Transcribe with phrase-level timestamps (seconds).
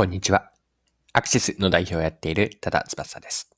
[0.00, 0.50] こんにちは。
[1.12, 3.50] アクシスの代表をやっている多田翼です。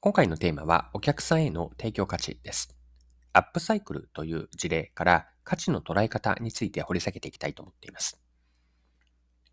[0.00, 2.76] 今回のテーマはお客さんへの提供価値です。
[3.32, 8.20] アップサイクルという事例から価値の捉え方について掘り下げていきたいと思っています。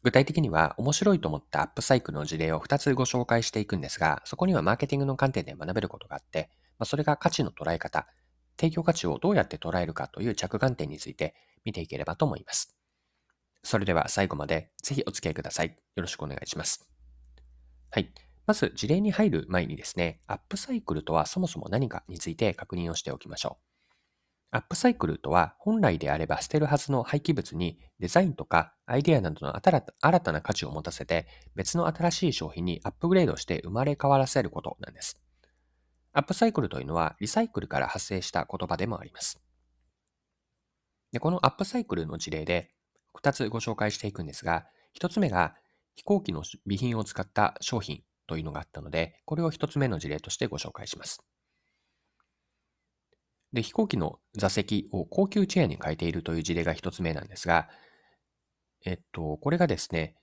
[0.03, 6.49] 具体的には面白いと思ったアップサイクルの事例を2つご紹介していくんですが、そこにはマーケティングの観点で学べることがあって、
[6.79, 8.07] まそれが価値の捉え方、
[8.59, 11.33] 提供価値をどうやって捉えるかという着眼点について
[11.63, 12.75] 見ていければと思います。
[13.63, 15.67] それでは最後までぜひお付き合いください。
[15.67, 16.89] よろしくお願いします。
[17.91, 18.13] はい。
[18.45, 23.69] まず事例に入る前にですね、アップサイクルとはそもそも何かについて確認をしておきましょう。
[24.51, 29.81] アップサイクルとは本来であれば捨てるはずの廃棄物にデザインとかアイデアなどの新
[30.21, 35.19] たな価値を持たせて別の新しい商品にアップグレードして生まれ変わらせることなんです。
[36.13, 39.39] アップサイクルというのはリサイクルから発生した言葉でもあります。
[41.11, 42.71] でこのアップサイクルの事例で
[43.23, 44.65] 2つご紹介していくんですが、
[44.99, 45.55] 1つ目が
[45.95, 51.23] 飛行機の備品を使った商品というのがあったので、これを1つ目の事例としてご紹介します。
[53.51, 57.67] で、飛行機の座席を高級チェアに変えているという事例が1つ目なんですが、
[58.85, 60.15] えっと、これがですね、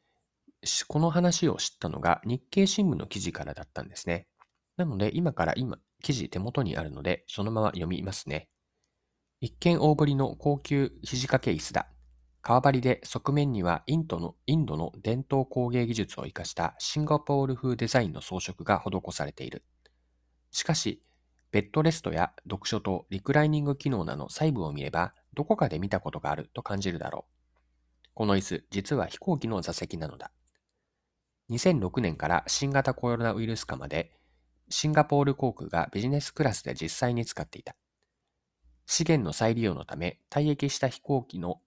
[0.89, 4.27] この話を知ったのが日経新聞の記事からだったんですね。
[4.77, 8.49] なので、今から今、記事手元にあるので、そのまま読みますね。
[9.41, 11.89] 一見大ぶりの高級肘掛け椅子だ。
[12.47, 19.65] 革張りで側面にはインドのインドの伝統工芸技術を生かしたシンガポール風デザインの装飾が施されている。
[20.53, 21.03] しかし、
[21.51, 28.11] ベッドレストや読書とリクライニング機能など細部を見れば、どこかで見たことがあると感じるだろう。
[28.15, 30.31] この椅子、実は飛行機の座席なのだ。
[31.51, 34.13] 2006年から新型コロナウイルス化まで、
[34.69, 37.75] シンガポール航空がビジネスクラスで実際に使っていた。
[38.87, 41.61] 資源の再利用のため、退役した飛行機の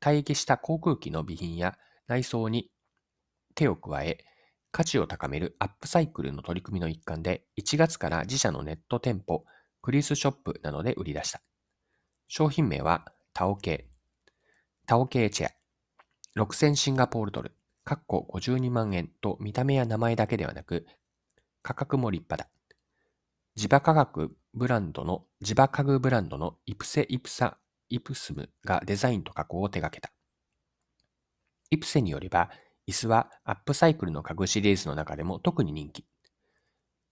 [0.00, 2.70] 退役した航空機の備品や内装に
[3.54, 4.24] 手を加え、
[4.72, 9.44] 価値を高めるアップサイクルの取り組みの一環で、1月から自社のネット店舗、
[9.82, 11.40] クリスショップなどで売り出した。
[12.26, 13.88] 商品名はタオ系。
[14.86, 16.40] タオ系チェア。
[16.42, 17.54] 6000シンガポールドル。
[17.84, 20.86] かっこ52万円と見た目や名前だけではなく、
[21.62, 22.50] 価格も立派だ。
[23.54, 27.58] 地場価格ブランドの、地場家具ブランドのイプセイプサ
[27.94, 30.12] イプスムがデザインと加工を手掛けた。
[31.70, 32.50] イプセによれば、
[32.88, 36.04] 椅子はアップサイクルの家具シリーズの中でも特に人気。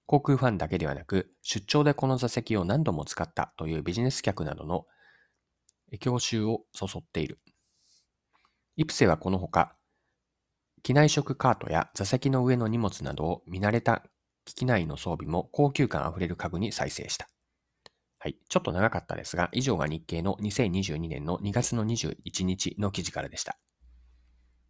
[0.06, 4.86] 航空ファンだけではなく、出張でこの座席を何度も使ったというビジネス客などの
[6.00, 7.38] 教習をそそっている。
[8.76, 9.76] イプセはこのほか、
[10.82, 14.02] 機内食カートや座席の上の荷物などを見慣れた
[14.44, 17.28] 機器内の装備も高級感あふれる家具に再生した。
[18.22, 18.36] はい。
[18.48, 23.58] ちょっと長かったですが、以上が日経の2022年の2月の21日の記事からでした。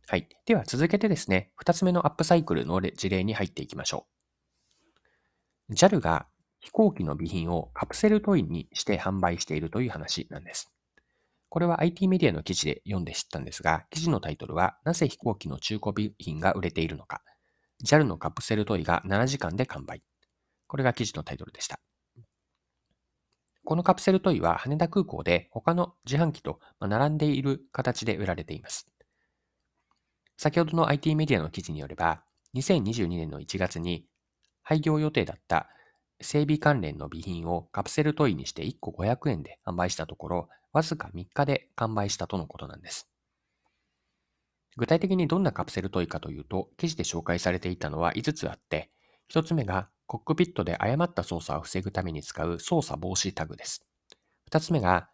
[0.09, 0.27] はい。
[0.47, 4.07] では続けてですね、2つ目のアップサイクルの事例に入っていきましょ
[5.69, 5.75] う。
[5.75, 6.29] JAL が
[6.61, 10.73] 飛行機の備品をカプセルトイにして販売しているという話なんです。
[11.51, 17.21] これは IT メディアの記事で読んで知ったんですが、記事のタイトルは、なぜ飛行機の中古備品が売れているのか。
[17.85, 20.03] JAL のカプセルトイが7時間で完売。
[20.69, 21.79] これが記事のタイトルでした。
[23.65, 28.87] このカプセルトイは羽田空港で他の自販機と並んでいる形で売られています。
[30.37, 32.25] 先ほどの IT メディアの記事によれば、
[32.57, 34.05] 2022年の1月に
[34.63, 35.69] 廃業予定だった
[36.21, 43.09] 整備関連の備品をカプセルトイにして1個500円で販売したところ、わずか3日で完売したとのことなんです。
[44.77, 48.91] 具体的にどんなカプセルトイかというと、記事で紹介されていたのは5つあって、
[49.33, 53.83] 1つ目がコックピットで誤った操作を防ぐために使う操作防止タグです。
[54.45, 55.09] 二つ目が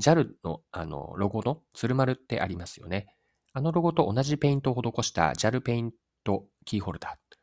[0.00, 3.16] JAL のあのロゴの鶴丸ってありますよね。
[3.52, 5.92] あのロゴと同じペイントを施した JAL ペイン
[6.22, 7.36] トキーホルダー。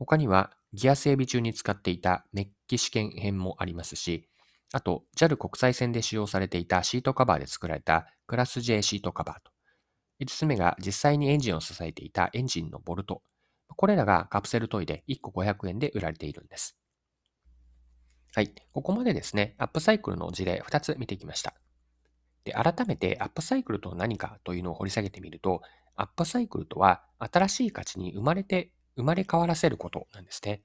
[0.00, 4.28] 他にはギア整備中に使っていたメッキ試験片もありますし、
[4.72, 9.52] あと JAL 国際線で使用されていたシートカバーで作られたクラス J シートカバーと。
[10.20, 13.22] 5つ目が実際にエンジンを支えていたエンジンのボルト。
[13.76, 16.76] これらがカプセルトイで1個500円で売られているんです。
[18.34, 18.52] はい。
[18.72, 21.54] ここまでですね、アップサイクルの事例2つ見てきました。
[22.44, 25.62] で、改めてアップサイクルとは何かというのを掘り下げてみると、
[25.94, 30.62] アップサイクルとは新しい価値に生まれて、生まれ変わらせることなんですね。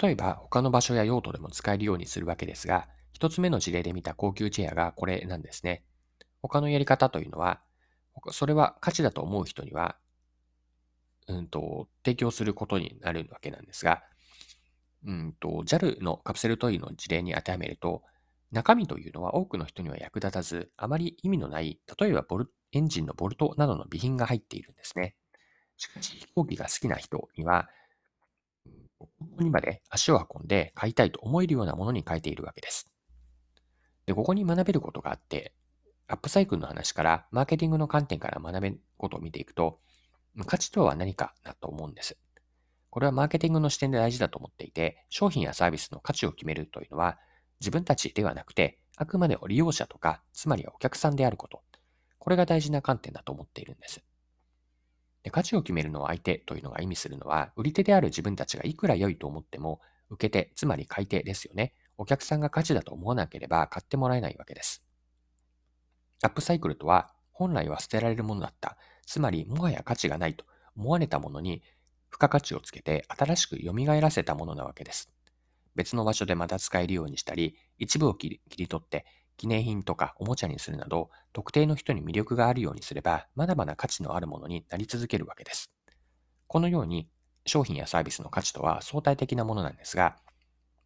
[0.00, 5.84] 例えば、他の場所や用途でも使えるようにするわけですが、一つ目の事例で見た高級チェアがこれなんですね。
[6.42, 7.60] 他のやり方というのは、
[8.30, 9.96] それは価値だと思う人には
[11.28, 14.02] うんと、提供することになるわけなんですが、
[15.06, 18.02] うんと、JAL のカプセルトイの事例に当てはめると、
[18.52, 25.16] 中身というのは多くの人には役立たず、あまり意味のない、例えばボルエンジンのボルトなどの備品が入っているんですね。
[25.76, 27.68] しかし飛行機が好きな人には、
[28.98, 32.90] ここにまで足を運んで買いたいと思えるようなものに変えているわけです。
[34.06, 35.54] で、ここに学べることがあって、
[36.06, 39.80] アップサイクルの話からマーケティングの観点から学べることを見ていくと、
[40.44, 42.16] 価値とは何かだと思うんです。
[42.90, 47.18] これはマーケティングの視点で大事だと思っていて、商品やサービスの価値を決めるというのは、
[47.60, 51.62] 自分たちではなくて、あくまで利用者とか、つまりお客さんであること。
[52.18, 54.02] これが大事な観点だと思っているんです。
[55.24, 61.74] で価値を決めるのは相手というのが意味するのは、売り手である自分たちがいくら良いと思っても、受け手、つまり買い手ですよね。
[61.98, 64.84] お客さんが価値だと思わなければ買ってもらえないわけです。
[66.22, 68.76] アップサイクルとは、本来は捨てられるものだった。
[69.04, 70.44] つまり、もはや価値がないと
[70.76, 71.62] 思われたものに、
[72.10, 75.10] 付加価値をつけて新しく蘇らせたものなわけです。
[75.74, 79.04] 別の場所でまた使えるようにしたり、一部を切り取って
[79.36, 85.70] 記念品とかおもちゃにするなど、特定の人に魅力があるようにすれば、まだまだ価値のあるものになり続けるわけです。
[86.46, 87.08] このように、
[87.46, 90.16] 商品やサービスの価値とは相対的なものなんですが、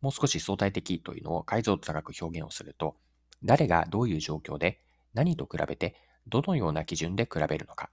[0.01, 2.97] もう少し相対的というのを解像度高く表現をすると、
[3.45, 4.81] 誰がどういう状況で
[5.15, 5.95] 何と比べて
[6.27, 7.91] どのような基準で比べるのか。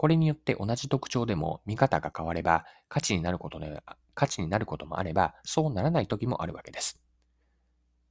[0.00, 3.66] これによって同じ特徴でも見方が変われば価値になることの
[4.14, 6.98] 価値になることもあればそうならない時もあるわけです。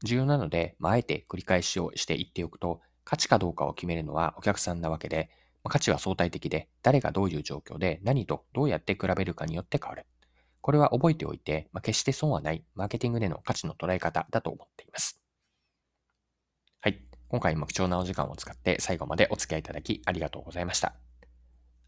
[0.03, 5.31] 重要なので、まあ、あえて繰り返しをして言っておくと、価値かどうかを決めるのはお客さんなわけで、
[5.67, 10.05] 価値は相対的で、誰がどういう状況で何とどうやって比べるかによって変わる。
[10.61, 15.19] これは覚えておいて、まあ、決して損はないマーケティングでの価値の捉え方だと思っています。
[16.81, 17.03] はい。
[17.29, 21.08] 今回も貴重なお時間を使って最後までお付き合いいただきありがとうございました。